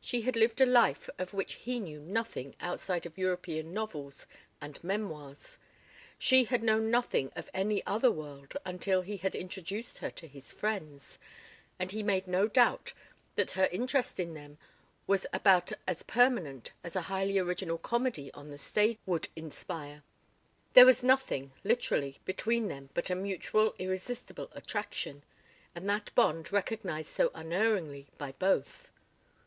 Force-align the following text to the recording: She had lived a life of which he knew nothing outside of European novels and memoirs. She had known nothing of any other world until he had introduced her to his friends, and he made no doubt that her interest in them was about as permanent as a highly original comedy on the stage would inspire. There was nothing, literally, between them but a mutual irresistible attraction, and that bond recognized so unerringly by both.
She 0.00 0.22
had 0.22 0.36
lived 0.36 0.62
a 0.62 0.64
life 0.64 1.10
of 1.18 1.34
which 1.34 1.52
he 1.56 1.80
knew 1.80 2.00
nothing 2.00 2.54
outside 2.60 3.04
of 3.04 3.18
European 3.18 3.74
novels 3.74 4.26
and 4.58 4.82
memoirs. 4.82 5.58
She 6.18 6.44
had 6.44 6.62
known 6.62 6.90
nothing 6.90 7.30
of 7.36 7.50
any 7.52 7.84
other 7.84 8.10
world 8.10 8.56
until 8.64 9.02
he 9.02 9.18
had 9.18 9.34
introduced 9.34 9.98
her 9.98 10.10
to 10.12 10.26
his 10.26 10.50
friends, 10.50 11.18
and 11.78 11.92
he 11.92 12.02
made 12.02 12.26
no 12.26 12.48
doubt 12.48 12.94
that 13.34 13.50
her 13.50 13.66
interest 13.66 14.18
in 14.18 14.32
them 14.32 14.56
was 15.06 15.26
about 15.30 15.72
as 15.86 16.04
permanent 16.04 16.72
as 16.82 16.96
a 16.96 17.02
highly 17.12 17.36
original 17.38 17.76
comedy 17.76 18.32
on 18.32 18.48
the 18.48 18.56
stage 18.56 18.96
would 19.04 19.28
inspire. 19.36 20.02
There 20.72 20.86
was 20.86 21.02
nothing, 21.02 21.52
literally, 21.64 22.16
between 22.24 22.68
them 22.68 22.88
but 22.94 23.10
a 23.10 23.14
mutual 23.14 23.74
irresistible 23.78 24.48
attraction, 24.54 25.22
and 25.74 25.86
that 25.90 26.14
bond 26.14 26.50
recognized 26.50 27.10
so 27.10 27.30
unerringly 27.34 28.06
by 28.16 28.32
both. 28.32 28.90